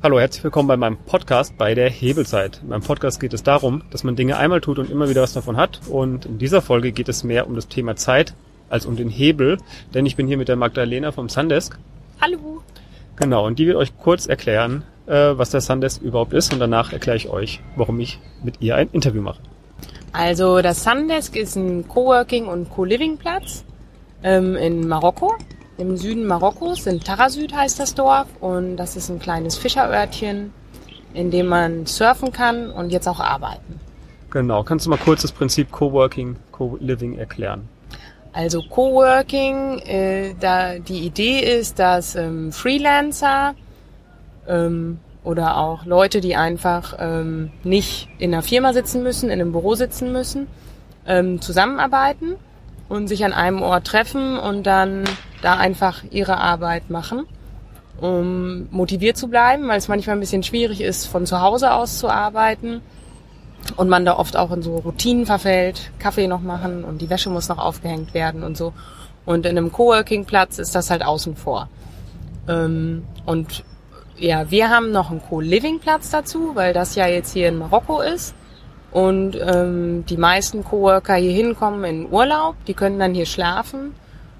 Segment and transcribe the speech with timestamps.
[0.00, 2.60] Hallo, herzlich willkommen bei meinem Podcast bei der Hebelzeit.
[2.62, 5.32] In meinem Podcast geht es darum, dass man Dinge einmal tut und immer wieder was
[5.32, 5.80] davon hat.
[5.88, 8.32] Und in dieser Folge geht es mehr um das Thema Zeit
[8.70, 9.58] als um den Hebel,
[9.92, 11.76] denn ich bin hier mit der Magdalena vom Sundesk.
[12.20, 12.62] Hallo.
[13.16, 16.92] Genau, und die wird euch kurz erklären, äh, was der Sundesk überhaupt ist und danach
[16.92, 19.40] erkläre ich euch, warum ich mit ihr ein Interview mache.
[20.12, 23.64] Also das Sundesk ist ein Coworking und Co-Living-Platz
[24.22, 25.34] ähm, in Marokko
[25.78, 30.52] im Süden Marokkos, in Tarasüd heißt das Dorf und das ist ein kleines Fischerörtchen,
[31.14, 33.80] in dem man surfen kann und jetzt auch arbeiten.
[34.30, 37.68] Genau, kannst du mal kurz das Prinzip Coworking, Co-Living erklären?
[38.32, 43.54] Also Coworking, äh, da die Idee ist, dass ähm, Freelancer
[44.46, 49.52] ähm, oder auch Leute, die einfach ähm, nicht in einer Firma sitzen müssen, in einem
[49.52, 50.48] Büro sitzen müssen,
[51.06, 52.34] ähm, zusammenarbeiten
[52.88, 55.04] und sich an einem Ort treffen und dann
[55.42, 57.26] da einfach ihre Arbeit machen,
[58.00, 61.98] um motiviert zu bleiben, weil es manchmal ein bisschen schwierig ist, von zu Hause aus
[61.98, 62.80] zu arbeiten
[63.76, 67.30] und man da oft auch in so Routinen verfällt, Kaffee noch machen und die Wäsche
[67.30, 68.72] muss noch aufgehängt werden und so.
[69.24, 71.68] Und in einem Coworking-Platz ist das halt außen vor.
[72.48, 73.62] Ähm, und
[74.16, 78.34] ja, wir haben noch einen Co-Living-Platz dazu, weil das ja jetzt hier in Marokko ist.
[78.90, 83.94] Und ähm, die meisten Coworker hier hinkommen in Urlaub, die können dann hier schlafen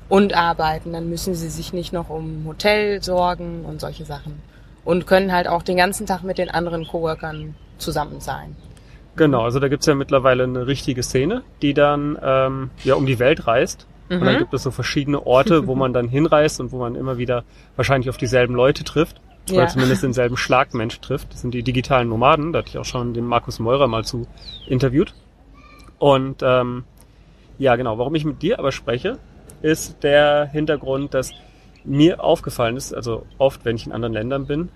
[0.09, 0.93] und arbeiten.
[0.93, 4.41] Dann müssen sie sich nicht noch um Hotel sorgen und solche Sachen.
[4.85, 8.57] Und können halt auch den ganzen Tag mit den anderen Coworkern zusammen sein.
[9.17, 13.19] Genau, also da gibt's ja mittlerweile eine richtige Szene, die dann ähm, ja um die
[13.19, 13.87] Welt reist.
[14.09, 14.21] Mhm.
[14.21, 14.39] Und dann mhm.
[14.39, 17.45] gibt es so verschiedene Orte, wo man dann hinreist und wo man immer wieder
[17.77, 19.21] wahrscheinlich auf dieselben Leute trifft.
[19.49, 19.57] Ja.
[19.57, 21.33] Oder zumindest denselben Schlagmensch trifft.
[21.33, 22.53] Das sind die digitalen Nomaden.
[22.53, 24.27] Da hatte ich auch schon den Markus Meurer mal zu
[24.67, 25.15] interviewt.
[25.99, 26.85] Und ähm,
[27.59, 29.19] ja, genau, warum ich mit dir aber spreche,
[29.63, 31.33] ist der Hintergrund, dass
[31.85, 34.69] mir aufgefallen ist, also oft, wenn ich in anderen Ländern bin,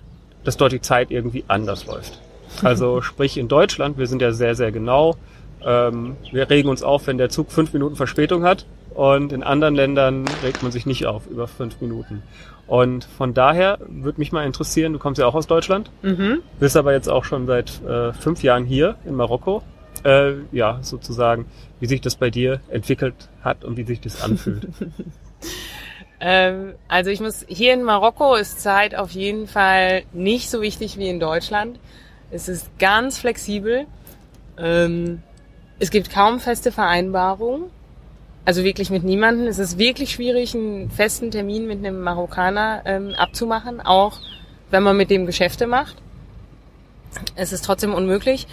[0.45, 2.21] dass dort die Zeit irgendwie anders läuft.
[2.63, 5.17] Also sprich in Deutschland, wir sind ja sehr, sehr genau.
[5.65, 8.67] Ähm, wir regen uns auf, wenn der Zug fünf Minuten Verspätung hat.
[8.91, 12.23] Und in anderen Ländern regt man sich nicht auf über fünf Minuten.
[12.67, 16.41] Und von daher würde mich mal interessieren, du kommst ja auch aus Deutschland, mhm.
[16.61, 19.63] bist aber jetzt auch schon seit äh, fünf Jahren hier in Marokko
[20.05, 21.47] äh, ja, sozusagen,
[21.83, 24.69] wie sich das bei dir entwickelt hat und wie sich das anfühlt.
[26.21, 30.97] ähm, also ich muss, hier in Marokko ist Zeit auf jeden Fall nicht so wichtig
[30.97, 31.81] wie in Deutschland.
[32.31, 33.87] Es ist ganz flexibel.
[34.57, 35.25] Ähm,
[35.81, 37.65] es gibt kaum feste Vereinbarungen.
[38.45, 39.49] Also wirklich mit niemanden.
[39.49, 44.21] Es ist wirklich schwierig, einen festen Termin mit einem Marokkaner ähm, abzumachen, auch
[44.71, 45.97] wenn man mit dem Geschäfte macht.
[47.35, 48.47] Es ist trotzdem unmöglich.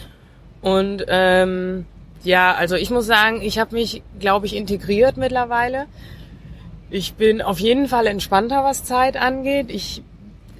[0.64, 1.86] Und ähm,
[2.24, 5.86] ja, also ich muss sagen, ich habe mich, glaube ich, integriert mittlerweile.
[6.90, 9.68] Ich bin auf jeden Fall entspannter, was Zeit angeht.
[9.70, 10.02] Ich,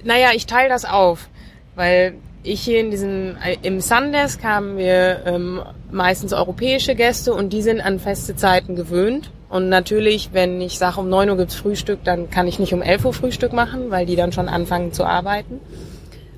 [0.04, 1.28] naja, ich teile das auf,
[1.74, 5.60] weil ich hier in diesem, im Sundesk haben wir ähm,
[5.90, 9.30] meistens europäische Gäste und die sind an feste Zeiten gewöhnt.
[9.50, 12.82] Und natürlich, wenn ich sage, um neun Uhr gibt's Frühstück, dann kann ich nicht um
[12.82, 15.60] elf Uhr Frühstück machen, weil die dann schon anfangen zu arbeiten.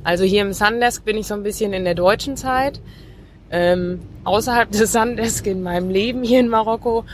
[0.02, 2.80] Also hier im Sundesk bin ich so ein bisschen in der deutschen Zeit.
[3.52, 7.04] Ähm, außerhalb des Sandesk in meinem Leben hier in Marokko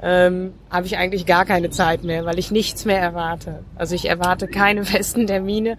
[0.00, 3.64] ähm, habe ich eigentlich gar keine Zeit mehr, weil ich nichts mehr erwarte.
[3.74, 5.78] Also ich erwarte keine festen Termine.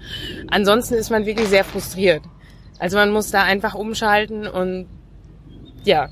[0.49, 2.23] Ansonsten ist man wirklich sehr frustriert.
[2.79, 4.87] Also man muss da einfach umschalten und
[5.83, 6.09] ja,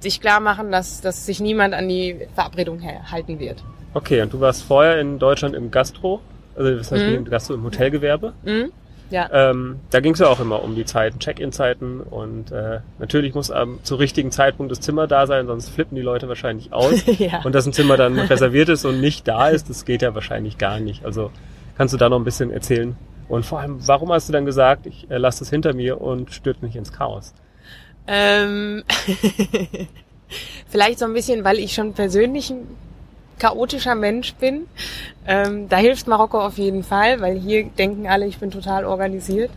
[0.00, 3.62] sich klar machen, dass, dass sich niemand an die Verabredung halten wird.
[3.94, 6.20] Okay, und du warst vorher in Deutschland im Gastro,
[6.56, 7.14] also das heißt mhm.
[7.14, 8.32] im Gastro im Hotelgewerbe.
[8.42, 8.72] Mhm.
[9.12, 9.28] Ja.
[9.30, 13.50] Ähm, da ging es ja auch immer um die Zeiten, Check-in-Zeiten und äh, natürlich muss
[13.50, 17.04] am zu richtigen Zeitpunkt das Zimmer da sein, sonst flippen die Leute wahrscheinlich aus.
[17.18, 17.42] ja.
[17.44, 20.56] Und dass ein Zimmer dann reserviert ist und nicht da ist, das geht ja wahrscheinlich
[20.56, 21.04] gar nicht.
[21.04, 21.30] Also
[21.76, 22.96] kannst du da noch ein bisschen erzählen?
[23.28, 26.32] Und vor allem, warum hast du dann gesagt, ich äh, lasse das hinter mir und
[26.32, 27.34] stürze mich ins Chaos?
[28.06, 28.82] Ähm,
[30.68, 32.52] vielleicht so ein bisschen, weil ich schon persönlich
[33.42, 34.68] chaotischer Mensch bin.
[35.26, 39.50] Ähm, da hilft Marokko auf jeden Fall, weil hier denken alle, ich bin total organisiert.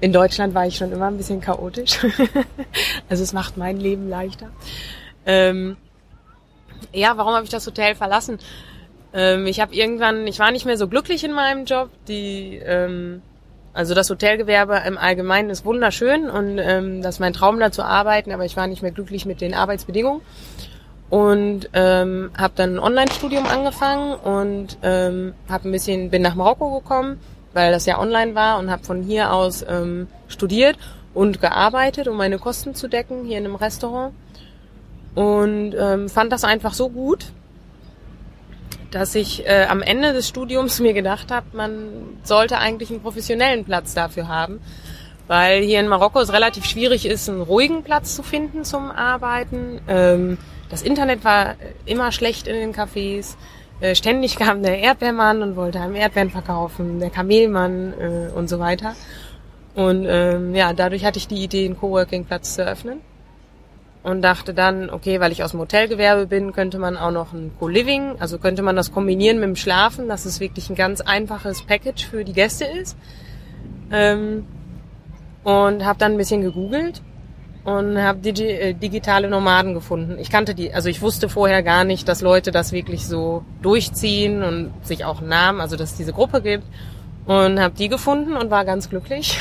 [0.00, 1.98] In Deutschland war ich schon immer ein bisschen chaotisch.
[3.08, 4.48] also es macht mein Leben leichter.
[5.24, 5.76] Ähm,
[6.92, 8.38] ja, warum habe ich das Hotel verlassen?
[9.12, 11.90] Ähm, ich habe irgendwann, ich war nicht mehr so glücklich in meinem Job.
[12.08, 13.22] Die, ähm,
[13.72, 17.84] also das Hotelgewerbe im Allgemeinen ist wunderschön und ähm, das ist mein Traum da zu
[17.84, 20.22] arbeiten, aber ich war nicht mehr glücklich mit den Arbeitsbedingungen
[21.10, 26.80] und ähm, habe dann ein Online-Studium angefangen und ähm, habe ein bisschen bin nach Marokko
[26.80, 27.18] gekommen,
[27.54, 30.76] weil das ja online war und habe von hier aus ähm, studiert
[31.14, 34.12] und gearbeitet, um meine Kosten zu decken hier in einem Restaurant
[35.14, 37.32] und ähm, fand das einfach so gut,
[38.90, 41.88] dass ich äh, am Ende des Studiums mir gedacht habe, man
[42.22, 44.60] sollte eigentlich einen professionellen Platz dafür haben,
[45.26, 49.80] weil hier in Marokko es relativ schwierig ist, einen ruhigen Platz zu finden zum Arbeiten.
[49.88, 51.56] Ähm, das Internet war
[51.86, 53.36] immer schlecht in den Cafés.
[53.80, 58.58] Äh, ständig kam der Erdbeermann und wollte einem Erdbeeren verkaufen, der Kamelmann äh, und so
[58.58, 58.94] weiter.
[59.74, 63.00] Und ähm, ja, dadurch hatte ich die Idee, einen Coworking-Platz zu öffnen
[64.02, 67.52] und dachte dann, okay, weil ich aus dem Hotelgewerbe bin, könnte man auch noch ein
[67.58, 71.62] Co-Living, also könnte man das kombinieren mit dem Schlafen, dass es wirklich ein ganz einfaches
[71.62, 72.96] Package für die Gäste ist.
[73.92, 74.46] Ähm,
[75.44, 77.02] und habe dann ein bisschen gegoogelt
[77.64, 80.16] und habe digi äh, digitale Nomaden gefunden.
[80.18, 84.42] Ich kannte die, also ich wusste vorher gar nicht, dass Leute das wirklich so durchziehen
[84.42, 86.64] und sich auch einen Namen, also dass es diese Gruppe gibt.
[87.26, 89.38] Und habe die gefunden und war ganz glücklich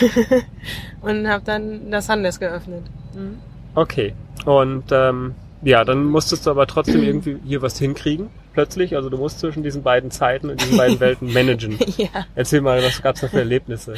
[1.02, 2.84] und habe dann das Handes geöffnet.
[3.14, 3.38] Mhm.
[3.76, 4.14] Okay.
[4.44, 8.96] Und ähm, ja, dann musstest du aber trotzdem irgendwie hier was hinkriegen, plötzlich.
[8.96, 11.78] Also du musst zwischen diesen beiden Zeiten und diesen beiden Welten managen.
[11.98, 12.26] ja.
[12.36, 13.96] Erzähl mal, was gab's da für Erlebnisse?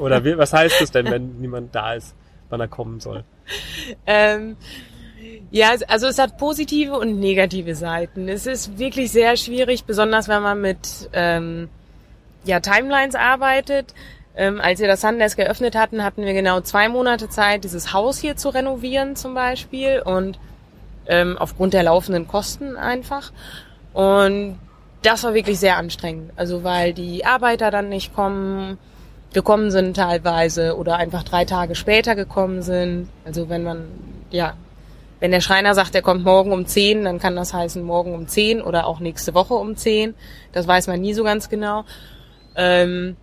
[0.00, 2.14] Oder wie, was heißt es denn, wenn niemand da ist,
[2.50, 3.24] wann er kommen soll?
[4.06, 4.56] Ähm,
[5.50, 8.28] ja, also es hat positive und negative Seiten.
[8.28, 11.68] Es ist wirklich sehr schwierig, besonders wenn man mit ähm,
[12.44, 13.94] ja, Timelines arbeitet.
[14.34, 18.18] Ähm, als wir das Sundesk geöffnet hatten, hatten wir genau zwei Monate Zeit, dieses Haus
[18.18, 20.38] hier zu renovieren zum Beispiel und
[21.06, 23.30] ähm, aufgrund der laufenden Kosten einfach.
[23.92, 24.58] Und
[25.02, 26.32] das war wirklich sehr anstrengend.
[26.36, 28.78] Also weil die Arbeiter dann nicht kommen,
[29.34, 33.08] gekommen sind teilweise oder einfach drei Tage später gekommen sind.
[33.24, 33.88] Also wenn man,
[34.30, 34.54] ja,
[35.20, 38.26] wenn der Schreiner sagt, er kommt morgen um zehn, dann kann das heißen morgen um
[38.26, 40.14] zehn oder auch nächste Woche um zehn.
[40.52, 41.84] Das weiß man nie so ganz genau.
[42.56, 43.16] Ähm,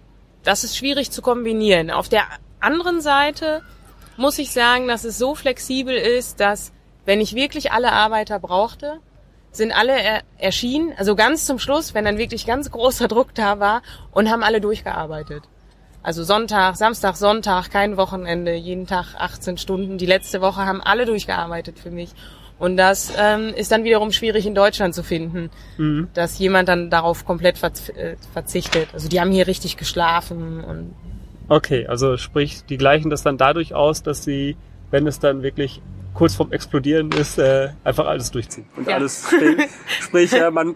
[0.44, 1.92] das ist schwierig zu kombinieren.
[1.92, 2.24] Auf der
[2.60, 3.62] anderen Seite
[4.18, 6.72] muss ich sagen, dass es so flexibel ist, dass
[7.06, 9.00] wenn ich wirklich alle Arbeiter brauchte,
[9.52, 13.60] sind alle er erschienen, also ganz zum Schluss, wenn dann wirklich ganz großer Druck da
[13.60, 15.44] war und haben alle durchgearbeitet.
[16.02, 19.98] Also Sonntag, Samstag, Sonntag, kein Wochenende, jeden Tag 18 Stunden.
[19.98, 22.12] Die letzte Woche haben alle durchgearbeitet für mich.
[22.58, 26.10] Und das ähm, ist dann wiederum schwierig in Deutschland zu finden, mhm.
[26.14, 28.90] dass jemand dann darauf komplett äh, verzichtet.
[28.94, 30.94] Also die haben hier richtig geschlafen und
[31.50, 34.56] Okay, also sprich, die gleichen das dann dadurch aus, dass sie,
[34.92, 35.82] wenn es dann wirklich
[36.14, 38.96] kurz vorm Explodieren ist, äh, einfach alles durchziehen und ja.
[38.96, 39.28] alles.
[40.00, 40.76] Sprich, äh, man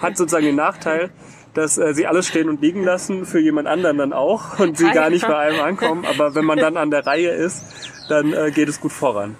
[0.00, 1.10] hat sozusagen den Nachteil,
[1.54, 4.90] dass äh, sie alles stehen und liegen lassen, für jemand anderen dann auch und sie
[4.90, 6.04] gar nicht bei einem ankommen.
[6.04, 7.64] Aber wenn man dann an der Reihe ist,
[8.08, 9.36] dann äh, geht es gut voran.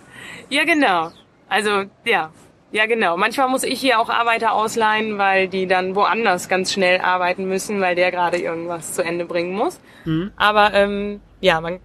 [0.48, 1.10] Ja, genau.
[1.48, 2.30] Also ja,
[2.72, 3.16] ja genau.
[3.16, 7.80] Manchmal muss ich hier auch Arbeiter ausleihen, weil die dann woanders ganz schnell arbeiten müssen,
[7.80, 9.80] weil der gerade irgendwas zu Ende bringen muss.
[10.04, 10.32] Mhm.
[10.36, 11.78] Aber ähm, ja, man,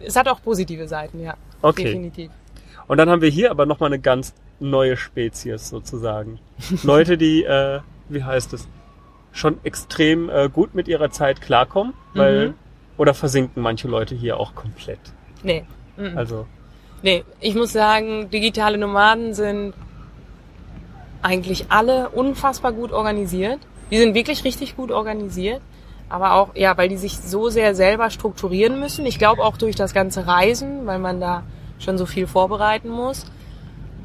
[0.00, 1.34] es hat auch positive Seiten, ja.
[1.62, 1.84] Okay.
[1.84, 2.30] Definitiv.
[2.86, 6.38] Und dann haben wir hier aber nochmal eine ganz neue Spezies sozusagen.
[6.82, 8.68] Leute, die, äh, wie heißt es,
[9.32, 12.54] schon extrem äh, gut mit ihrer Zeit klarkommen, weil mhm.
[12.96, 15.00] oder versinken manche Leute hier auch komplett.
[15.42, 15.64] Nee.
[15.96, 16.16] Mhm.
[16.18, 16.46] Also
[17.02, 19.72] Nee, ich muss sagen, digitale Nomaden sind
[21.22, 23.58] eigentlich alle unfassbar gut organisiert.
[23.90, 25.62] Die sind wirklich richtig gut organisiert.
[26.08, 29.06] Aber auch, ja, weil die sich so sehr selber strukturieren müssen.
[29.06, 31.44] Ich glaube auch durch das ganze Reisen, weil man da
[31.78, 33.24] schon so viel vorbereiten muss.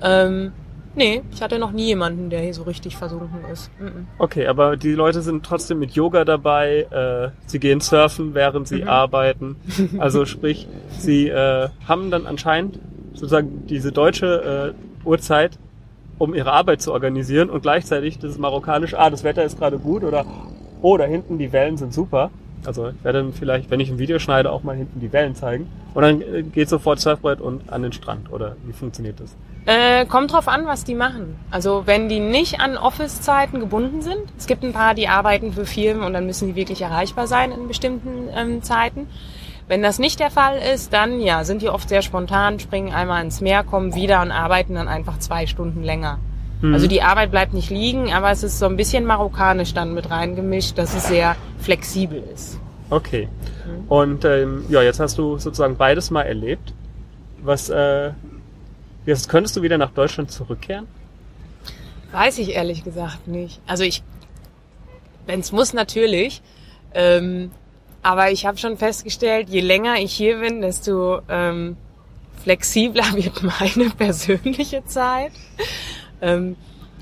[0.01, 0.53] Ähm,
[0.95, 3.69] nee, ich hatte noch nie jemanden, der hier so richtig versunken ist.
[4.17, 6.87] Okay, aber die Leute sind trotzdem mit Yoga dabei.
[6.91, 8.87] Äh, sie gehen surfen, während sie mhm.
[8.87, 9.55] arbeiten.
[9.97, 10.67] Also sprich,
[10.97, 12.79] sie äh, haben dann anscheinend
[13.13, 15.57] sozusagen diese deutsche äh, Uhrzeit,
[16.17, 20.03] um ihre Arbeit zu organisieren und gleichzeitig das marokkanische, ah, das Wetter ist gerade gut
[20.03, 20.25] oder
[20.81, 22.31] oh, da hinten die Wellen sind super.
[22.67, 25.67] Also ich werde vielleicht, wenn ich ein Video schneide, auch mal hinten die Wellen zeigen.
[25.93, 28.31] Und dann äh, geht sofort Surfbrett und an den Strand.
[28.31, 29.35] Oder wie funktioniert das?
[29.65, 31.39] Äh, kommt drauf an, was die machen.
[31.49, 34.21] Also wenn die nicht an Office-Zeiten gebunden sind.
[34.37, 37.51] Es gibt ein paar, die arbeiten für Firmen und dann müssen die wirklich erreichbar sein
[37.51, 39.07] in bestimmten ähm, Zeiten.
[39.67, 43.23] Wenn das nicht der Fall ist, dann ja, sind die oft sehr spontan, springen einmal
[43.23, 46.19] ins Meer, kommen wieder und arbeiten dann einfach zwei Stunden länger.
[46.65, 46.73] Mhm.
[46.73, 50.09] Also die Arbeit bleibt nicht liegen, aber es ist so ein bisschen marokkanisch dann mit
[50.09, 52.59] reingemischt, dass es sehr flexibel ist.
[52.89, 53.27] Okay.
[53.65, 53.87] Mhm.
[53.87, 56.73] Und ähm, ja, jetzt hast du sozusagen beides mal erlebt.
[57.41, 58.11] Was äh,
[59.05, 60.87] jetzt könntest du wieder nach Deutschland zurückkehren?
[62.11, 63.59] Weiß ich ehrlich gesagt nicht.
[63.67, 64.03] Also ich,
[65.25, 66.41] wenn es muss natürlich.
[66.93, 67.51] Ähm,
[68.01, 71.75] aber ich habe schon festgestellt, je länger ich hier bin, desto ähm,
[72.43, 75.31] flexibler wird meine persönliche Zeit.
[76.25, 76.55] Ähm,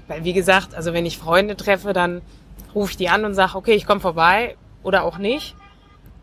[0.07, 2.21] weil wie gesagt, also wenn ich Freunde treffe, dann
[2.75, 5.55] rufe ich die an und sage, okay, ich komme vorbei oder auch nicht.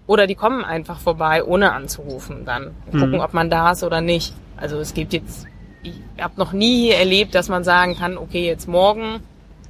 [0.07, 2.73] Oder die kommen einfach vorbei, ohne anzurufen dann.
[2.87, 3.21] Und gucken, mhm.
[3.21, 4.35] ob man da ist oder nicht.
[4.57, 5.47] Also es gibt jetzt,
[5.83, 9.21] ich habe noch nie erlebt, dass man sagen kann, okay, jetzt morgen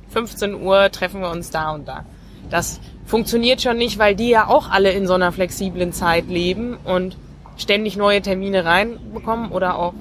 [0.08, 2.04] 15 Uhr treffen wir uns da und da.
[2.48, 6.78] Das funktioniert schon nicht, weil die ja auch alle in so einer flexiblen Zeit leben
[6.84, 7.16] und
[7.56, 9.94] ständig neue Termine reinbekommen oder auch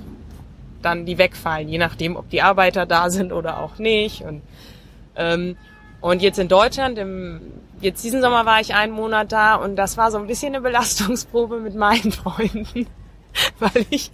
[0.82, 4.22] dann die wegfallen, je nachdem, ob die Arbeiter da sind oder auch nicht.
[4.22, 4.42] Und,
[5.16, 5.58] ähm,
[6.02, 7.42] und jetzt in Deutschland, im,
[7.82, 10.62] jetzt diesen Sommer war ich einen Monat da und das war so ein bisschen eine
[10.62, 12.88] Belastungsprobe mit meinen Freunden,
[13.60, 14.12] weil ich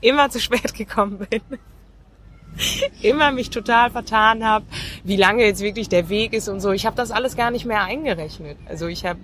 [0.00, 1.40] immer zu spät gekommen bin.
[3.02, 4.64] immer mich total vertan habe,
[5.04, 6.72] wie lange jetzt wirklich der Weg ist und so.
[6.72, 8.56] Ich habe das alles gar nicht mehr eingerechnet.
[8.68, 9.18] Also ich habe,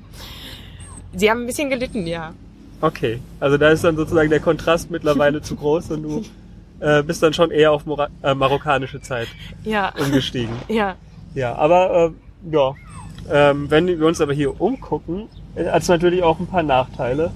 [1.14, 2.34] sie haben ein bisschen gelitten, ja.
[2.80, 6.24] Okay, also da ist dann sozusagen der Kontrast mittlerweile zu groß und du
[6.84, 9.28] äh, bist dann schon eher auf Mora äh, marokkanische Zeit
[9.64, 9.92] ja.
[9.98, 10.54] umgestiegen.
[10.68, 10.96] ja.
[11.34, 12.74] Ja, aber äh, ja,
[13.30, 17.32] ähm, wenn wir uns aber hier umgucken, äh, hat es natürlich auch ein paar Nachteile.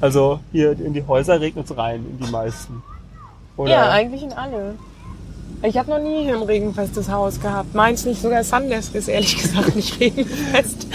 [0.00, 2.82] Also hier in die Häuser regnet es rein, in die meisten.
[3.56, 3.70] Oder?
[3.70, 4.74] Ja, eigentlich in alle.
[5.62, 7.74] Ich habe noch nie ein regenfestes Haus gehabt.
[7.74, 10.86] Meins nicht, sogar Sundesk ist ehrlich gesagt nicht regenfest.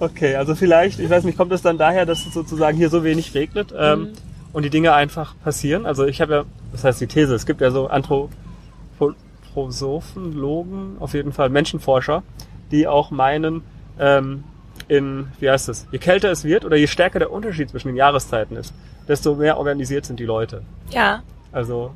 [0.00, 3.04] okay, also vielleicht, ich weiß nicht, kommt es dann daher, dass es sozusagen hier so
[3.04, 4.12] wenig regnet ähm, mhm.
[4.54, 5.84] Und die Dinge einfach passieren?
[5.84, 11.12] Also ich habe ja, das heißt die These, es gibt ja so Anthroposophen, Logen, auf
[11.12, 12.22] jeden Fall Menschenforscher,
[12.70, 13.62] die auch meinen,
[13.98, 14.44] ähm,
[14.88, 17.96] in, wie heißt es, je kälter es wird oder je stärker der Unterschied zwischen den
[17.96, 18.72] Jahreszeiten ist,
[19.06, 20.62] desto mehr organisiert sind die Leute.
[20.90, 21.22] Ja.
[21.52, 21.90] Also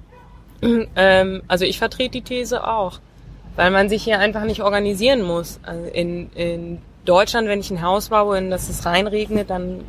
[0.96, 3.00] ähm, also ich vertrete die These auch,
[3.56, 5.60] weil man sich hier einfach nicht organisieren muss.
[5.62, 9.84] Also in, in Deutschland, wenn ich ein Haus baue und dass es reinregnet, dann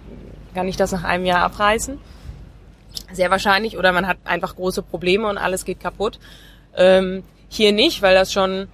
[0.54, 1.98] kann ich das nach einem Jahr abreißen.
[3.12, 3.78] Sehr wahrscheinlich.
[3.78, 6.20] Oder man hat einfach große Probleme und alles geht kaputt.
[6.76, 8.68] Ähm, hier nicht, weil das schon,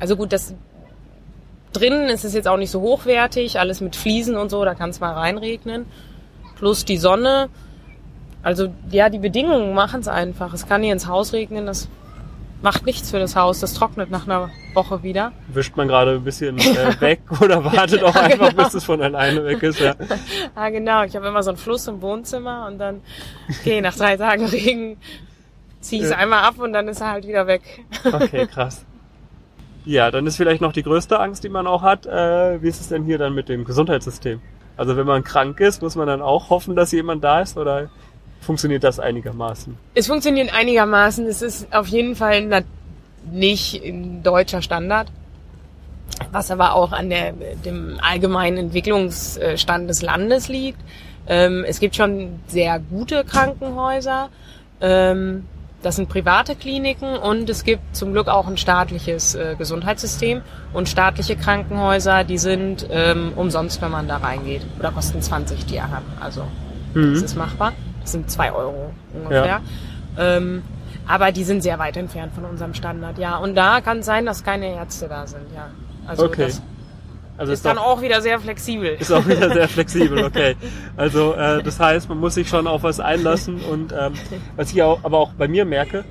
[0.00, 0.54] also gut, das
[1.72, 4.90] drinnen ist es jetzt auch nicht so hochwertig, alles mit Fliesen und so, da kann
[4.90, 5.86] es mal reinregnen.
[6.56, 7.48] Plus die Sonne,
[8.42, 10.54] also ja, die Bedingungen machen es einfach.
[10.54, 11.88] Es kann hier ins Haus regnen, das
[12.62, 15.32] macht nichts für das Haus, das trocknet nach einer Woche wieder.
[15.48, 18.64] Wischt man gerade ein bisschen äh, weg oder wartet auch einfach, genau.
[18.64, 19.80] bis es von alleine weg ist.
[19.80, 19.94] Ja,
[20.54, 21.04] ah, genau.
[21.04, 23.02] Ich habe immer so einen Fluss im Wohnzimmer und dann,
[23.48, 24.96] okay, nach drei Tagen Regen
[25.80, 26.18] ziehe ich es ja.
[26.18, 27.62] einmal ab und dann ist er halt wieder weg.
[28.04, 28.84] Okay, krass.
[29.84, 32.06] Ja, dann ist vielleicht noch die größte Angst, die man auch hat.
[32.06, 34.40] Äh, wie ist es denn hier dann mit dem Gesundheitssystem?
[34.76, 37.88] Also wenn man krank ist, muss man dann auch hoffen, dass jemand da ist oder
[38.46, 39.76] funktioniert das einigermaßen?
[39.94, 41.26] Es funktioniert einigermaßen.
[41.26, 42.64] Es ist auf jeden Fall
[43.30, 45.08] nicht ein deutscher Standard,
[46.32, 50.78] was aber auch an der, dem allgemeinen Entwicklungsstand des Landes liegt.
[51.26, 54.30] Ähm, es gibt schon sehr gute Krankenhäuser.
[54.80, 55.44] Ähm,
[55.82, 60.88] das sind private Kliniken und es gibt zum Glück auch ein staatliches äh, Gesundheitssystem und
[60.88, 66.02] staatliche Krankenhäuser, die sind ähm, umsonst, wenn man da reingeht oder kosten 20 Dirham.
[66.18, 66.44] Also
[66.94, 67.14] mhm.
[67.14, 67.72] das ist machbar.
[68.06, 69.46] Sind zwei Euro ungefähr.
[69.46, 69.60] Ja.
[70.18, 70.62] Ähm,
[71.08, 73.36] aber die sind sehr weit entfernt von unserem Standard, ja.
[73.36, 75.70] Und da kann es sein, dass keine Ärzte da sind, ja.
[76.06, 76.46] Also okay.
[76.46, 76.62] das
[77.38, 78.96] also ist, ist dann auch wieder sehr flexibel.
[78.98, 80.56] Ist auch wieder sehr flexibel, okay.
[80.96, 84.14] Also äh, das heißt, man muss sich schon auf was einlassen und ähm,
[84.56, 86.04] was ich auch, aber auch bei mir merke,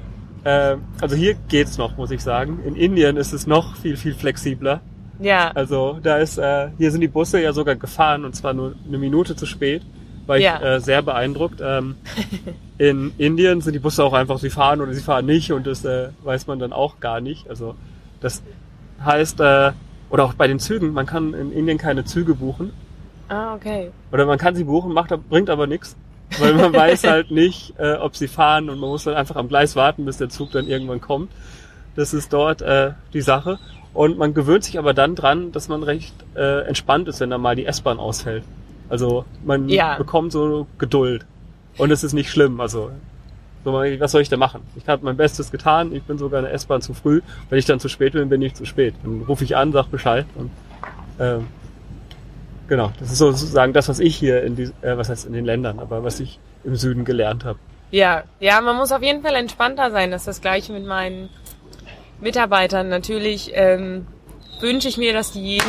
[0.43, 2.59] äh, also hier geht's noch, muss ich sagen.
[2.65, 4.81] In Indien ist es noch viel viel flexibler.
[5.19, 5.51] Ja.
[5.55, 8.97] Also da ist, äh, hier sind die Busse ja sogar gefahren und zwar nur eine
[8.97, 9.81] Minute zu spät
[10.27, 10.57] war ja.
[10.57, 11.61] ich äh, sehr beeindruckt.
[11.63, 11.95] Ähm,
[12.77, 15.85] in Indien sind die Busse auch einfach, sie fahren oder sie fahren nicht und das
[15.85, 17.49] äh, weiß man dann auch gar nicht.
[17.49, 17.75] Also
[18.21, 18.43] das
[19.03, 19.71] heißt, äh,
[20.09, 22.71] oder auch bei den Zügen, man kann in Indien keine Züge buchen.
[23.27, 23.91] Ah, okay.
[24.11, 25.95] Oder man kann sie buchen, macht, bringt aber nichts.
[26.39, 29.47] Weil man weiß halt nicht, äh, ob sie fahren und man muss dann einfach am
[29.47, 31.31] Gleis warten, bis der Zug dann irgendwann kommt.
[31.95, 33.59] Das ist dort äh, die Sache.
[33.93, 37.37] Und man gewöhnt sich aber dann dran, dass man recht äh, entspannt ist, wenn da
[37.37, 38.43] mal die S-Bahn ausfällt.
[38.89, 39.97] Also man ja.
[39.97, 41.25] bekommt so Geduld.
[41.77, 42.59] Und es ist nicht schlimm.
[42.59, 42.91] Also
[43.63, 44.61] so, was soll ich da machen?
[44.75, 45.93] Ich habe mein Bestes getan.
[45.93, 47.21] Ich bin sogar in der S-Bahn zu früh.
[47.49, 48.93] Wenn ich dann zu spät bin, bin ich zu spät.
[49.03, 50.25] Dann rufe ich an, sag Bescheid.
[50.35, 50.51] Und,
[51.19, 51.47] ähm,
[52.67, 55.45] genau, das ist sozusagen das, was ich hier in die, äh, was heißt in den
[55.45, 57.57] Ländern, aber was ich im Süden gelernt habe.
[57.91, 60.11] Ja, ja, man muss auf jeden Fall entspannter sein.
[60.11, 61.29] Das ist das Gleiche mit meinen
[62.21, 62.87] Mitarbeitern.
[62.89, 64.05] Natürlich ähm,
[64.59, 65.65] wünsche ich mir, dass die jeden,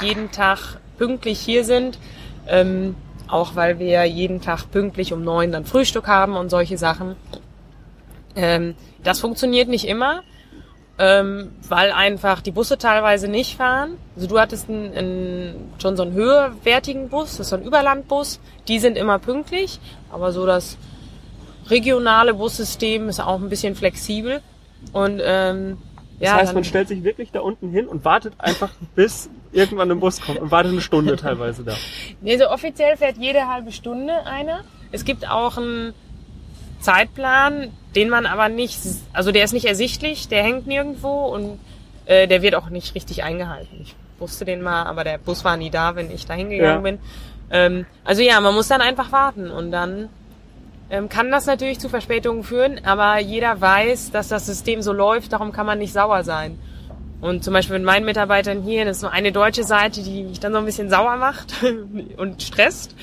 [0.00, 1.98] jeden Tag pünktlich hier sind.
[2.48, 2.96] Ähm,
[3.28, 7.16] auch weil wir jeden Tag pünktlich um neun dann Frühstück haben und solche Sachen.
[8.34, 10.22] Ähm, das funktioniert nicht immer,
[10.98, 13.96] ähm, weil einfach die Busse teilweise nicht fahren.
[14.16, 18.40] Also du hattest einen, einen, schon so einen höherwertigen Bus, das ist so ein Überlandbus.
[18.66, 19.78] Die sind immer pünktlich,
[20.10, 20.78] aber so das
[21.68, 24.40] regionale Bussystem ist auch ein bisschen flexibel.
[24.92, 25.78] Und ähm,
[26.18, 29.90] das ja, heißt, man stellt sich wirklich da unten hin und wartet einfach, bis irgendwann
[29.90, 31.74] ein Bus kommt und wartet eine Stunde teilweise da.
[32.20, 34.60] Nee, so offiziell fährt jede halbe Stunde einer.
[34.92, 35.94] Es gibt auch einen
[36.80, 38.78] Zeitplan, den man aber nicht,
[39.12, 41.58] also der ist nicht ersichtlich, der hängt nirgendwo und
[42.10, 43.80] Äh, der wird auch nicht richtig eingehalten.
[43.82, 46.90] Ich wusste den mal, aber der Bus war nie da, wenn ich da hingegangen Ja.
[46.90, 46.98] bin.
[47.50, 50.08] Ähm, also ja, man muss dann einfach warten und dann
[50.88, 55.34] ähm, kann das natürlich zu Verspätungen führen, aber jeder weiß, dass das System so läuft,
[55.34, 56.58] darum kann man nicht sauer sein.
[57.20, 60.40] Und zum Beispiel mit meinen Mitarbeitern hier, das ist nur eine deutsche Seite, die mich
[60.40, 61.54] dann so ein bisschen sauer macht
[62.16, 62.94] und stresst.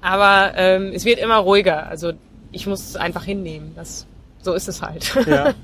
[0.00, 1.86] Aber ähm, es wird immer ruhiger.
[1.88, 2.12] Also
[2.52, 3.72] ich muss es einfach hinnehmen.
[3.74, 4.06] Das,
[4.40, 5.14] so ist es halt.
[5.26, 5.54] Ja.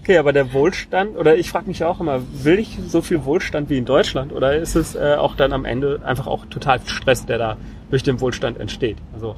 [0.00, 3.68] Okay, aber der Wohlstand, oder ich frage mich auch immer, will ich so viel Wohlstand
[3.68, 7.26] wie in Deutschland oder ist es äh, auch dann am Ende einfach auch total Stress,
[7.26, 7.56] der da
[7.90, 8.96] durch den Wohlstand entsteht?
[9.12, 9.36] Also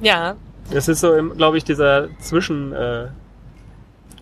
[0.00, 0.34] ja,
[0.72, 3.06] es ist so, glaube ich, dieser Zwischen, äh,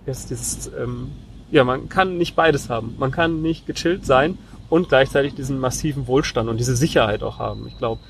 [0.07, 1.13] ist dieses, ähm,
[1.51, 2.95] ja, man kann nicht beides haben.
[2.99, 4.39] Man kann nicht gechillt sein
[4.69, 7.67] und gleichzeitig diesen massiven Wohlstand und diese Sicherheit auch haben.
[7.67, 8.01] Ich glaube,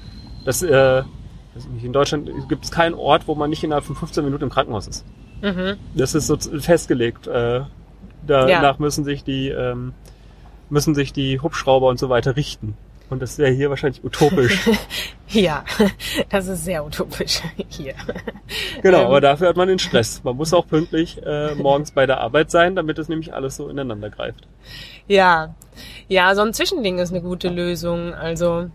[0.44, 1.02] dass äh,
[1.82, 4.86] in Deutschland gibt es keinen Ort, wo man nicht innerhalb von 15 Minuten im Krankenhaus
[4.86, 5.04] ist.
[5.42, 5.76] mhm.
[5.94, 7.26] Das ist so festgelegt.
[7.26, 7.62] Äh,
[8.26, 8.76] danach Ja.
[8.78, 9.92] müssen sich die ähm,
[10.70, 12.74] müssen sich die Hubschrauber und so weiter richten.
[13.10, 14.68] Und das wäre hier wahrscheinlich utopisch.
[15.28, 15.64] ja,
[16.28, 17.94] das ist sehr utopisch hier.
[18.82, 19.06] genau, Ähm.
[19.06, 20.22] aber dafür hat man den Stress.
[20.24, 23.68] Man muss auch pünktlich äh, morgens bei der Arbeit sein, damit es nämlich alles so
[23.68, 24.46] ineinander greift.
[25.06, 25.54] Ja,
[26.08, 28.12] ja, so ein Zwischending ist eine gute Lösung.
[28.12, 28.68] Also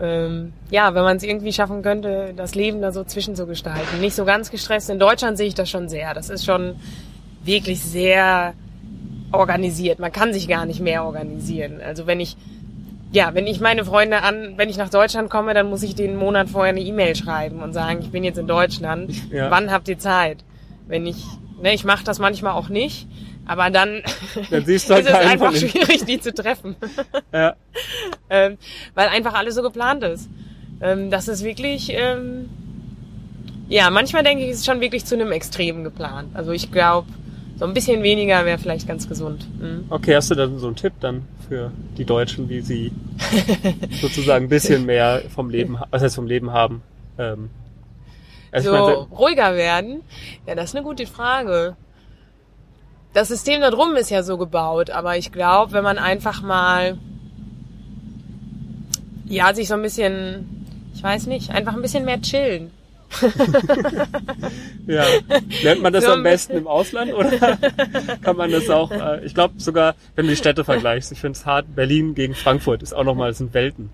[0.00, 4.00] ähm, ja, wenn man es irgendwie schaffen könnte, das Leben da so zwischen zu gestalten.
[4.00, 4.90] Nicht so ganz gestresst.
[4.90, 6.14] In Deutschland sehe ich das schon sehr.
[6.14, 6.76] Das ist schon
[7.44, 8.54] wirklich sehr
[9.32, 9.98] organisiert.
[9.98, 11.80] Man kann sich gar nicht mehr organisieren.
[11.84, 12.36] Also wenn ich
[13.12, 16.16] ja, wenn ich meine Freunde an, wenn ich nach Deutschland komme, dann muss ich einen
[16.16, 19.12] Monat vorher eine E-Mail schreiben und sagen, ich bin jetzt in Deutschland.
[19.32, 19.50] Ja.
[19.50, 20.44] Wann habt ihr Zeit?
[20.86, 21.24] Wenn ich,
[21.62, 23.06] ne, ich mache das manchmal auch nicht,
[23.46, 24.02] aber dann,
[24.50, 26.76] Dann ist es einfach den- schwierig, die zu treffen,
[27.32, 27.54] Ja,
[28.28, 28.58] ähm,
[28.94, 30.28] weil einfach alles so geplant ist.
[30.80, 32.48] Ähm, das ist wirklich, ähm,
[33.68, 36.28] ja, manchmal denke ich, es ist schon wirklich zu einem Extrem geplant.
[36.34, 37.08] Also ich glaube,
[37.58, 39.46] so ein bisschen weniger wäre vielleicht ganz gesund.
[39.60, 39.86] Mhm.
[39.90, 42.92] okay, hast du dann so einen Tipp dann für die Deutschen, wie sie
[44.00, 46.82] sozusagen ein bisschen mehr vom Leben, was heißt vom Leben haben?
[47.18, 47.50] Ähm,
[48.52, 50.02] also so meine, ruhiger werden?
[50.46, 51.76] Ja, das ist eine gute Frage.
[53.12, 56.96] Das System da drum ist ja so gebaut, aber ich glaube, wenn man einfach mal,
[59.26, 62.70] ja, sich so ein bisschen, ich weiß nicht, einfach ein bisschen mehr chillen.
[64.86, 65.04] Ja.
[65.62, 67.30] Lernt man das So am besten im Ausland oder
[68.22, 71.38] kann man das auch, äh, ich glaube sogar, wenn du die Städte vergleichst, ich finde
[71.38, 73.90] es hart, Berlin gegen Frankfurt ist auch nochmal, das sind Welten.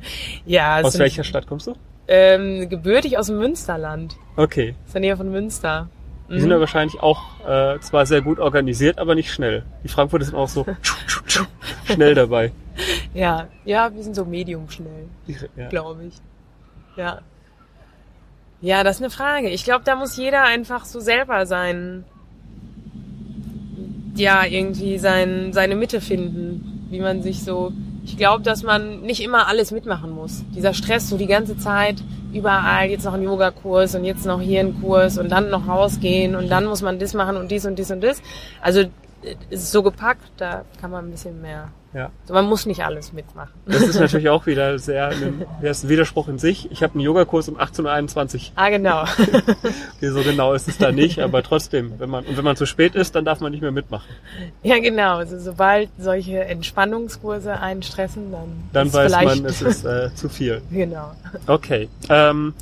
[0.46, 1.74] Ja, Aus welcher Stadt kommst du?
[2.06, 4.16] ähm, gebürtig aus dem Münsterland.
[4.36, 4.74] Okay.
[4.86, 5.88] Aus der Nähe von Münster.
[6.30, 9.62] Die sind ja wahrscheinlich auch äh, zwar sehr gut organisiert, aber nicht schnell.
[9.82, 10.64] Die Frankfurter sind auch so
[11.84, 12.52] schnell dabei.
[13.12, 15.06] Ja, ja, wir sind so medium schnell.
[15.56, 15.68] Ja.
[15.68, 16.14] glaube ich.
[16.96, 17.20] Ja.
[18.64, 19.50] Ja, das ist eine Frage.
[19.50, 22.02] Ich glaube, da muss jeder einfach so selber sein,
[24.16, 27.74] ja, irgendwie sein, seine Mitte finden, wie man sich so,
[28.06, 30.44] ich glaube, dass man nicht immer alles mitmachen muss.
[30.56, 31.96] Dieser Stress so die ganze Zeit,
[32.32, 36.34] überall, jetzt noch ein Yogakurs und jetzt noch hier ein Kurs und dann noch rausgehen
[36.34, 38.22] und dann muss man das machen und dies und dies und das.
[38.62, 38.84] Also,
[39.50, 41.68] ist so gepackt, da kann man ein bisschen mehr.
[41.94, 42.10] Ja.
[42.22, 43.52] Also man muss nicht alles mitmachen.
[43.66, 46.70] Das ist natürlich auch wieder sehr ein, ein Widerspruch in sich.
[46.72, 48.40] Ich habe einen Yogakurs um 18.21 Uhr.
[48.56, 49.02] Ah, genau.
[49.02, 49.44] Okay,
[50.10, 52.96] so genau ist es da nicht, aber trotzdem, wenn man und wenn man zu spät
[52.96, 54.08] ist, dann darf man nicht mehr mitmachen.
[54.64, 55.18] Ja, genau.
[55.18, 60.12] Also sobald solche Entspannungskurse einen stressen, dann, Dann ist weiß vielleicht man, es ist äh,
[60.14, 60.62] zu viel.
[60.70, 61.12] genau.
[61.46, 61.88] Okay.
[62.08, 62.54] Ähm,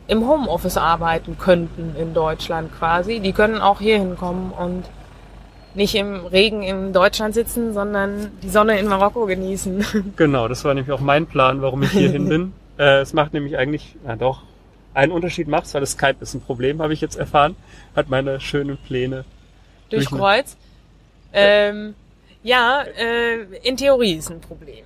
[0.08, 4.84] im Homeoffice arbeiten könnten in Deutschland quasi, die können auch hier hinkommen und
[5.76, 9.86] nicht im Regen in Deutschland sitzen, sondern die Sonne in Marokko genießen.
[10.16, 12.54] Genau, das war nämlich auch mein Plan, warum ich hier hin bin.
[12.76, 14.42] Äh, es macht nämlich eigentlich, na doch,
[14.96, 17.56] einen Unterschied macht's, weil das Skype ist ein Problem, habe ich jetzt erfahren.
[17.96, 19.26] Hat meine schönen Pläne.
[19.92, 20.58] Durchkreuzt.
[21.34, 21.94] Ähm,
[22.42, 24.86] ja, äh, in Theorie ist ein Problem.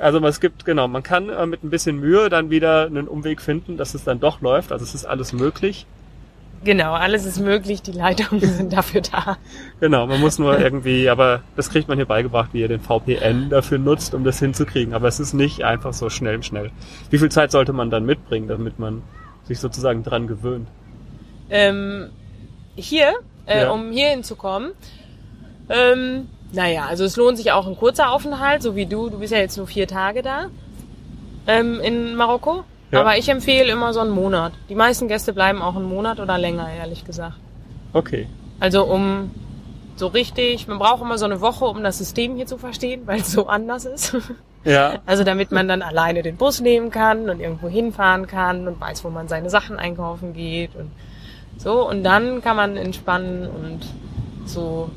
[0.00, 3.40] Also es gibt, genau, man kann äh, mit ein bisschen Mühe dann wieder einen Umweg
[3.40, 4.72] finden, dass es dann doch läuft.
[4.72, 5.86] Also es ist alles möglich.
[6.62, 9.38] Genau, alles ist möglich, die Leitungen sind dafür da.
[9.80, 13.48] Genau, man muss nur irgendwie, aber das kriegt man hier beigebracht, wie ihr den VPN
[13.48, 14.92] dafür nutzt, um das hinzukriegen.
[14.92, 16.70] Aber es ist nicht einfach so schnell und schnell.
[17.10, 19.02] Wie viel Zeit sollte man dann mitbringen, damit man
[19.44, 20.68] sich sozusagen dran gewöhnt?
[21.48, 22.10] Ähm,
[22.76, 23.14] hier,
[23.46, 23.70] äh, Ja.
[23.70, 24.72] um hier hinzukommen,
[25.70, 29.08] ähm, naja, also es lohnt sich auch ein kurzer Aufenthalt, so wie du.
[29.10, 30.46] Du bist ja jetzt nur vier Tage da
[31.46, 32.64] ähm, in Marokko.
[32.90, 33.00] Ja.
[33.00, 34.52] Aber ich empfehle immer so einen Monat.
[34.68, 37.36] Die meisten Gäste bleiben auch einen Monat oder länger, ehrlich gesagt.
[37.92, 38.26] Okay.
[38.58, 39.30] Also um
[39.96, 43.20] so richtig, man braucht immer so eine Woche, um das System hier zu verstehen, weil
[43.20, 44.16] es so anders ist.
[44.64, 48.80] Ja, Also damit man dann alleine den Bus nehmen kann und irgendwo hinfahren kann und
[48.80, 50.90] weiß, wo man seine Sachen einkaufen geht und
[51.58, 51.88] so.
[51.88, 53.80] Und dann kann man entspannen und
[54.46, 54.90] so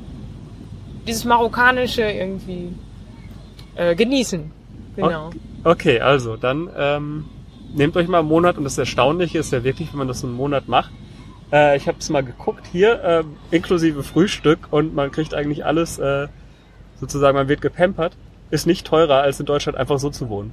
[1.06, 2.72] dieses Marokkanische irgendwie
[3.74, 4.50] äh, genießen.
[4.96, 5.30] Genau.
[5.64, 7.24] Okay, also dann ähm,
[7.74, 10.26] nehmt euch mal einen Monat und das Erstaunliche ist ja wirklich, wenn man das so
[10.26, 10.90] einen Monat macht.
[11.52, 15.98] Äh, ich habe es mal geguckt hier, äh, inklusive Frühstück und man kriegt eigentlich alles,
[15.98, 16.28] äh,
[17.00, 18.16] sozusagen, man wird gepampert.
[18.50, 20.52] Ist nicht teurer, als in Deutschland einfach so zu wohnen.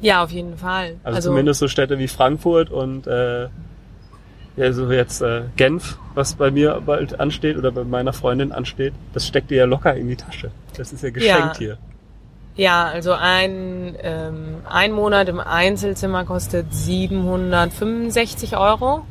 [0.00, 0.96] Ja, auf jeden Fall.
[1.02, 3.48] Also, zumindest so Städte wie Frankfurt und äh,
[4.58, 8.92] ja, so jetzt äh, Genf, was bei mir bald ansteht oder bei meiner Freundin ansteht,
[9.14, 10.50] das steckt ihr ja locker in die Tasche.
[10.76, 11.58] Das ist ja geschenkt Ja.
[11.58, 11.78] hier.
[12.56, 19.02] Ja, also ein, ähm, ein Monat im Einzelzimmer kostet 765 Euro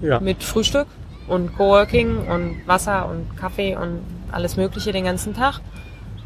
[0.00, 0.20] Ja.
[0.20, 0.86] mit Frühstück
[1.26, 5.60] und Coworking und Wasser und Kaffee und alles Mögliche den ganzen Tag.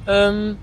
[0.07, 0.57] Ähm,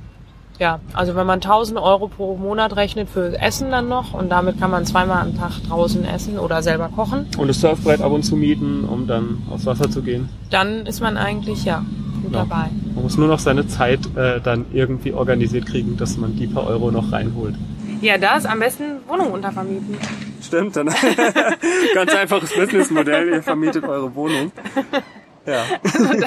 [0.59, 4.59] ja, also wenn man 1000 Euro pro Monat rechnet für Essen dann noch und damit
[4.59, 8.23] kann man zweimal am Tag draußen essen oder selber kochen, Und das Surfbrett ab und
[8.23, 10.29] zu mieten, um dann aufs Wasser zu gehen.
[10.49, 11.83] dann ist man eigentlich ja
[12.23, 12.39] gut Ja.
[12.39, 12.69] dabei.
[12.95, 16.65] Man muss nur noch seine Zeit äh, dann irgendwie organisiert kriegen, dass man die paar
[16.67, 17.55] Euro noch reinholt.
[18.01, 19.97] Ja, das am besten Wohnung untervermieten.
[20.41, 20.87] Stimmt, dann
[21.95, 24.51] ganz einfaches Businessmodell, ihr vermietet eure Wohnung.
[25.45, 25.63] Ja,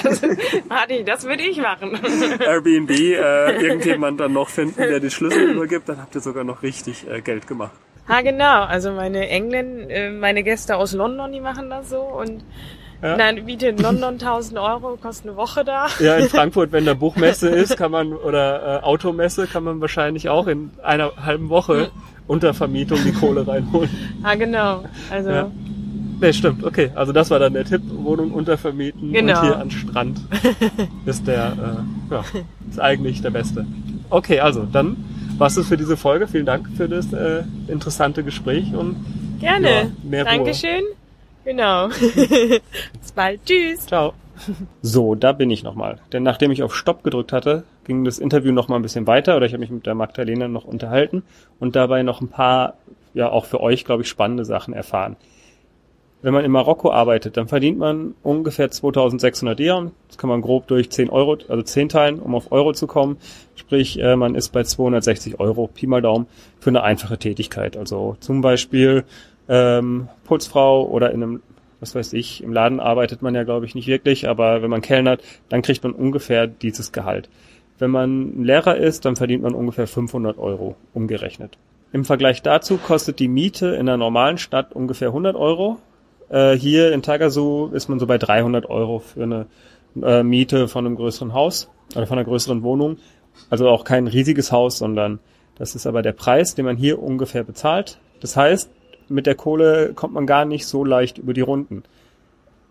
[0.03, 0.23] Das,
[0.71, 1.99] hatte ich, das würde ich machen.
[2.41, 6.63] Airbnb, äh, irgendjemand dann noch finden, der die Schlüssel übergibt, dann habt ihr sogar noch
[6.63, 7.73] richtig äh, Geld gemacht.
[8.07, 8.63] Ah, genau.
[8.65, 12.43] Also meine Engländer, äh, meine Gäste aus London, die machen das so und
[13.03, 13.17] Ja.
[13.17, 15.87] dann bietet London 1000 Euro, kostet eine Woche da.
[16.01, 20.29] Ja, in Frankfurt, wenn da Buchmesse ist, kann man, oder äh, Automesse, kann man wahrscheinlich
[20.29, 21.91] auch in einer halben Woche
[22.27, 23.91] unter Vermietung die Kohle reinholen.
[24.23, 24.85] Ah, genau.
[25.11, 25.51] Also, Ja.
[26.21, 26.91] Nee, stimmt, okay.
[26.95, 29.39] Also das war dann der Tipp, Wohnung untervermieten Genau.
[29.41, 30.21] und hier an Strand
[31.07, 31.53] ist der,
[32.11, 32.25] äh, ja,
[32.69, 33.67] ist eigentlich der beste.
[34.11, 34.97] Okay, also dann
[35.39, 36.27] war's es für diese Folge.
[36.27, 38.97] Vielen Dank für das äh, interessante Gespräch und
[39.41, 39.69] gerne.
[39.71, 40.31] Ja, mehr Ruhe.
[40.37, 40.83] Dankeschön.
[41.45, 41.89] Genau.
[43.01, 43.41] Bis bald.
[43.45, 43.87] Tschüss.
[43.87, 44.13] ciao.
[44.83, 45.99] So, da bin ich nochmal.
[46.13, 49.37] Denn nachdem ich auf Stopp gedrückt hatte, ging das Interview noch mal ein bisschen weiter
[49.37, 51.23] oder ich habe mich mit der Magdalena noch unterhalten
[51.59, 52.75] und dabei noch ein paar,
[53.15, 55.17] ja auch für euch, glaube ich, spannende Sachen erfahren.
[56.21, 59.93] Wenn man in Marokko arbeitet, dann verdient man ungefähr 2600 Dirham.
[60.09, 63.19] Das kann man grob durch 10 Euro, also 10 teilen, um auf Euro zu kommen.
[63.55, 66.27] Sprich, äh, man ist bei 260 Euro, Pi mal Daumen,
[66.59, 67.77] für eine einfache Tätigkeit.
[67.77, 69.05] Also zum Beispiel
[69.49, 71.43] ähm, Putzfrau oder in einem,
[71.79, 74.83] was weiß ich, im Laden arbeitet man ja, glaube ich, nicht wirklich, aber wenn man
[74.83, 77.29] kellnert, dann kriegt man ungefähr dieses Gehalt.
[77.79, 81.59] Wenn man Lehrer ist, dann verdient man ungefähr 500 Euro umgerechnet.
[81.93, 85.79] Im Vergleich dazu kostet die Miete in einer normalen Stadt ungefähr 100 Euro.
[86.29, 89.47] Äh, hier in Tagazu ist man so bei 300 Euro für eine
[90.03, 92.99] äh, Miete von einem größeren Haus oder von einer größeren Wohnung.
[93.51, 95.21] Also auch kein riesiges Haus, sondern
[95.57, 97.99] das ist aber der Preis, den man hier ungefähr bezahlt.
[98.21, 98.71] Das heißt,
[99.09, 101.83] mit der Kohle kommt man gar nicht so leicht über die Runden.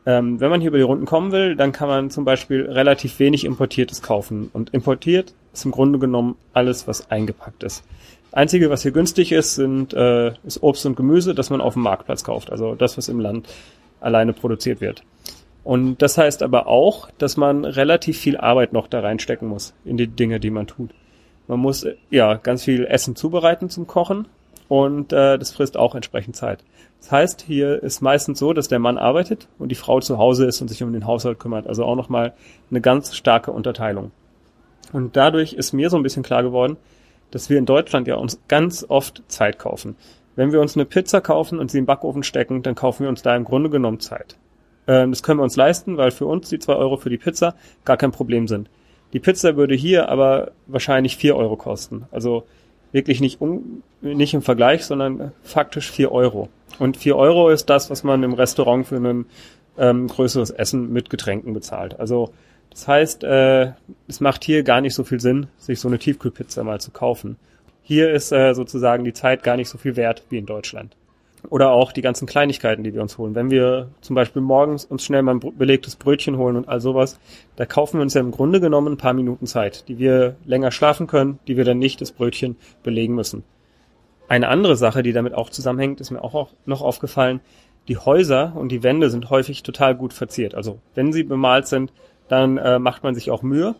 [0.06, 3.20] Ähm, wenn man hier über die Runden kommen will, dann kann man zum Beispiel relativ
[3.20, 4.50] wenig Importiertes kaufen.
[4.54, 7.84] Und importiert ist im Grunde genommen alles, was eingepackt ist.
[8.32, 11.84] Einzige, was hier günstig ist, sind, äh, ist Obst und Gemüse, das man auf dem
[11.84, 12.52] Marktplatz kauft.
[12.52, 13.48] Also das, was im Land
[14.00, 15.04] alleine produziert wird.
[15.64, 19.98] Und das heißt aber auch, dass man relativ viel Arbeit noch da reinstecken muss in
[19.98, 20.92] die Dinge, die man tut.
[21.48, 24.28] Man muss ja ganz viel Essen zubereiten zum Kochen
[24.68, 26.60] und äh, das frisst auch entsprechend Zeit.
[27.00, 30.46] Das heißt, hier ist meistens so, dass der Mann arbeitet und die Frau zu Hause
[30.46, 31.68] ist und sich um den Haushalt kümmert.
[31.68, 32.34] Also auch nochmal
[32.70, 34.12] eine ganz starke Unterteilung.
[34.94, 36.78] Und dadurch ist mir so ein bisschen klar geworden,
[37.32, 39.96] dass wir in Deutschland ja uns ganz oft Zeit kaufen.
[40.36, 43.22] Wenn wir uns eine Pizza kaufen und sie im Backofen stecken, dann kaufen wir uns
[43.22, 44.38] da im Grunde genommen Zeit.
[44.88, 47.56] Ähm, das können wir uns leisten, weil für uns die zwei Euro für die Pizza
[47.86, 48.70] gar kein Problem sind.
[49.14, 52.06] Die Pizza würde hier aber wahrscheinlich vier Euro kosten.
[52.12, 52.44] Also
[52.92, 56.50] wirklich nicht, um, nicht im Vergleich, sondern faktisch vier Euro.
[56.80, 59.26] Und vier Euro ist das, was man im Restaurant für ein
[59.78, 62.00] ähm, größeres Essen mit Getränken bezahlt.
[62.00, 62.32] Also
[62.70, 63.72] das heißt, äh,
[64.08, 67.38] es macht hier gar nicht so viel Sinn, sich so eine Tiefkühlpizza mal zu kaufen.
[67.82, 70.96] Hier ist äh, sozusagen die Zeit gar nicht so viel wert wie in Deutschland.
[71.50, 73.36] Oder auch die ganzen Kleinigkeiten, die wir uns holen.
[73.36, 77.20] Wenn wir zum Beispiel morgens uns schnell mal ein belegtes Brötchen holen und all sowas,
[77.56, 80.72] da kaufen wir uns ja im Grunde genommen ein paar Minuten Zeit, die wir länger
[80.72, 83.44] schlafen können, die wir dann nicht das Brötchen belegen müssen.
[84.28, 87.40] Eine andere Sache, die damit auch zusammenhängt, ist mir auch noch aufgefallen.
[87.88, 90.56] Die Häuser und die Wände sind häufig total gut verziert.
[90.56, 91.94] Also wenn sie bemalt sind,
[92.28, 93.76] dann äh, macht man sich auch Mühe.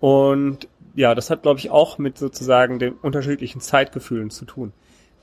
[0.00, 4.72] Und ja, das hat, glaube ich, auch mit sozusagen den unterschiedlichen Zeitgefühlen zu tun.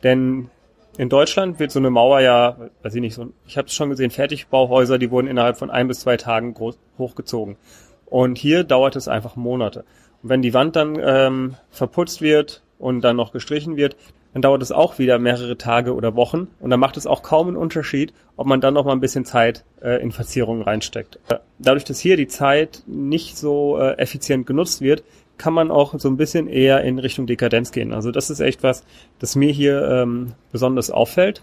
[0.03, 0.49] Denn
[0.97, 3.89] in Deutschland wird so eine Mauer ja, weiß ich nicht, so, ich habe es schon
[3.89, 7.57] gesehen, Fertigbauhäuser, die wurden innerhalb von ein bis zwei Tagen groß, hochgezogen.
[8.05, 9.85] Und hier dauert es einfach Monate.
[10.23, 13.95] Und wenn die Wand dann ähm, verputzt wird und dann noch gestrichen wird,
[14.33, 17.47] dann dauert es auch wieder mehrere Tage oder Wochen und dann macht es auch kaum
[17.47, 21.19] einen Unterschied, ob man dann noch mal ein bisschen Zeit äh, in Verzierungen reinsteckt.
[21.57, 25.03] Dadurch, dass hier die Zeit nicht so äh, effizient genutzt wird,
[25.39, 27.93] kann man auch so ein bisschen eher in Richtung Dekadenz gehen.
[27.93, 28.83] Also das ist echt was,
[29.17, 31.41] das mir hier ähm, besonders auffällt.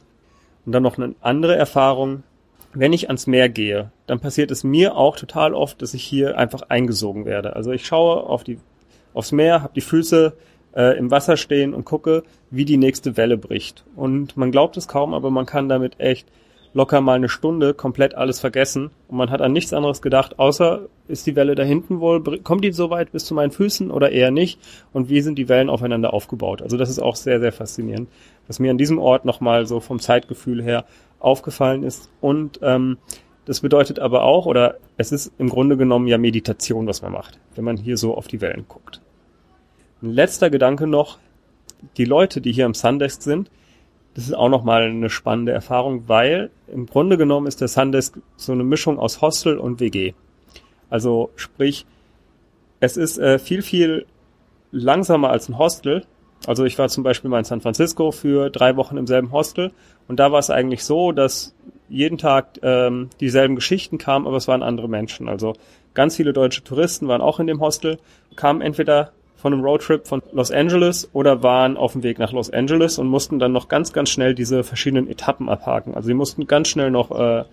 [0.65, 2.23] Und dann noch eine andere Erfahrung.
[2.75, 6.37] Wenn ich ans Meer gehe, dann passiert es mir auch total oft, dass ich hier
[6.37, 7.57] einfach eingesogen werde.
[7.57, 8.59] Also ich schaue auf die,
[9.15, 10.35] aufs Meer, habe die Füße
[10.77, 13.85] äh, im Wasser stehen und gucke, wie die nächste Welle bricht.
[13.97, 16.29] Und man glaubt es kaum, aber man kann damit echt
[16.75, 20.83] locker mal eine Stunde komplett alles vergessen und man hat an nichts anderes gedacht, außer
[21.09, 24.13] ist die Welle da hinten wohl, kommt die so weit bis zu meinen Füßen oder
[24.13, 24.61] eher nicht
[24.93, 26.61] und wie sind die Wellen aufeinander aufgebaut.
[26.61, 28.11] Also das ist auch sehr, sehr faszinierend,
[28.47, 30.85] was mir an diesem Ort nochmal so vom Zeitgefühl her
[31.19, 32.99] aufgefallen ist und ähm,
[33.47, 37.39] das bedeutet aber auch, oder es ist im Grunde genommen ja Meditation, was man macht,
[37.55, 39.01] wenn man hier so auf die Wellen guckt.
[40.03, 41.19] Ein letzter Gedanke noch,
[41.97, 43.51] die Leute, die hier am Sundesk sind,
[44.15, 48.53] das ist auch nochmal eine spannende Erfahrung, weil im Grunde genommen ist der Sundesk so
[48.53, 50.15] eine Mischung aus Hostel und WG.
[50.89, 51.85] Also sprich,
[52.81, 54.07] es ist äh, viel, viel
[54.71, 56.05] langsamer als ein Hostel.
[56.47, 59.73] Also ich war zum Beispiel mal in San Francisco für drei Wochen im selben Hostel
[60.09, 61.55] und da war es eigentlich so, dass
[61.89, 65.29] jeden Tag ähm, dieselben Geschichten kamen, aber es waren andere Menschen.
[65.29, 65.55] Also
[65.95, 67.99] ganz viele deutsche Touristen waren auch in dem Hostel,
[68.35, 72.51] kamen entweder von einem Roadtrip von Los Angeles oder waren auf dem Weg nach Los
[72.51, 75.95] Angeles und mussten dann noch ganz, ganz schnell diese verschiedenen Etappen abhaken.
[75.95, 77.45] Also sie mussten ganz schnell noch äh,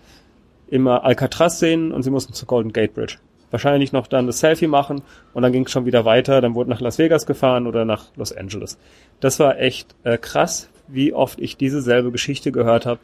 [0.68, 3.18] immer Alcatraz sehen und sie mussten zur Golden Gate Bridge.
[3.50, 5.02] Wahrscheinlich noch dann das Selfie machen
[5.34, 6.40] und dann ging es schon wieder weiter.
[6.40, 8.78] Dann wurde nach Las Vegas gefahren oder nach Los Angeles.
[9.20, 13.00] Das war echt äh, krass, wie oft ich diese selbe Geschichte gehört habe.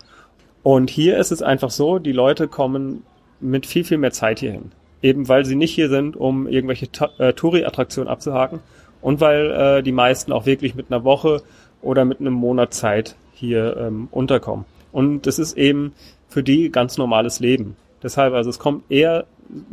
[0.63, 3.05] Und hier ist es einfach so, die Leute kommen
[3.41, 7.33] mit viel, viel mehr Zeit hierhin eben weil sie nicht hier sind, um irgendwelche äh,
[7.33, 8.61] Touri-Attraktionen abzuhaken
[9.01, 11.43] und weil äh, die meisten auch wirklich mit einer Woche
[11.83, 14.65] oder mit einem Monat Zeit hier ähm, unterkommen.
[14.93, 15.93] Und das ist eben
[16.29, 17.77] für die ganz normales Leben.
[18.03, 19.27] Deshalb, also es kommt eher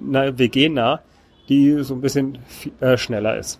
[0.06, 1.02] einer WG nah,
[1.50, 2.40] die so ein bisschen
[2.80, 3.60] äh, schneller ist.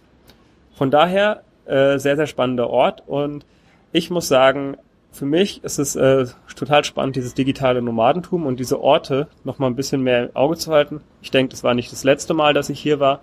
[0.76, 3.46] Von daher äh, sehr, sehr spannender Ort und
[3.92, 4.78] ich muss sagen,
[5.18, 9.68] für mich ist es äh, total spannend, dieses digitale Nomadentum und diese Orte noch mal
[9.68, 11.02] ein bisschen mehr im Auge zu halten.
[11.22, 13.22] Ich denke, das war nicht das letzte Mal, dass ich hier war.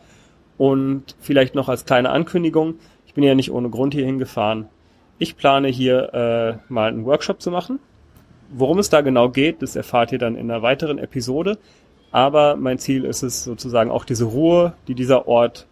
[0.58, 2.74] Und vielleicht noch als kleine Ankündigung,
[3.06, 4.68] ich bin ja nicht ohne Grund hier hingefahren.
[5.18, 7.78] Ich plane hier äh, mal einen Workshop zu machen.
[8.50, 11.58] Worum es da genau geht, das erfahrt ihr dann in einer weiteren Episode.
[12.10, 15.66] Aber mein Ziel ist es sozusagen auch diese Ruhe, die dieser Ort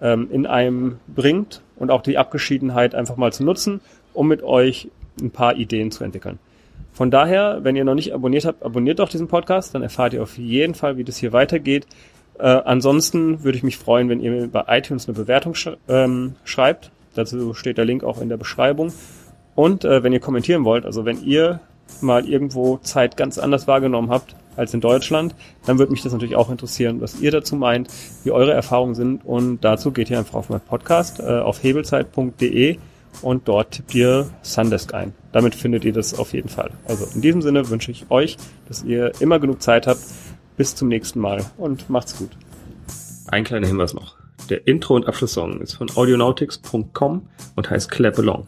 [0.00, 3.80] ähm, in einem bringt und auch die Abgeschiedenheit einfach mal zu nutzen,
[4.12, 4.88] um mit euch
[5.20, 6.38] ein paar Ideen zu entwickeln.
[6.92, 10.22] Von daher, wenn ihr noch nicht abonniert habt, abonniert doch diesen Podcast, dann erfahrt ihr
[10.22, 11.86] auf jeden Fall, wie das hier weitergeht.
[12.38, 16.34] Äh, ansonsten würde ich mich freuen, wenn ihr mir bei iTunes eine Bewertung sch ähm,
[16.44, 16.90] schreibt.
[17.14, 18.92] Dazu steht der Link auch in der Beschreibung.
[19.54, 21.60] Und äh, wenn ihr kommentieren wollt, also wenn ihr
[22.00, 25.34] mal irgendwo Zeit ganz anders wahrgenommen habt als in Deutschland,
[25.66, 27.88] dann würde mich das natürlich auch interessieren, was ihr dazu meint,
[28.24, 29.24] wie eure Erfahrungen sind.
[29.24, 32.78] Und dazu geht ihr einfach auf meinen Podcast äh, auf hebelzeit.de
[33.20, 35.14] und dort tippt ihr Sundesk ein.
[35.32, 36.70] Damit findet ihr das auf jeden Fall.
[36.86, 38.36] Also in diesem Sinne wünsche ich euch,
[38.68, 40.00] dass ihr immer genug Zeit habt.
[40.56, 42.30] Bis zum nächsten Mal und macht's gut.
[43.26, 44.16] Ein kleiner Hinweis noch.
[44.50, 48.46] Der Intro- und Abschlusssong ist von audionautics.com und heißt Clap Along.